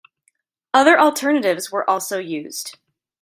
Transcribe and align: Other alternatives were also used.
Other 0.73 0.99
alternatives 0.99 1.71
were 1.71 1.87
also 1.87 2.17
used. 2.17 2.79